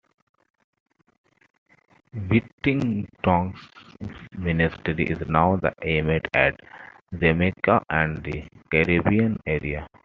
[2.15, 3.59] Whittington's
[4.35, 6.59] ministry is now aimed at
[7.13, 9.85] Jamaica and the Caribbean area.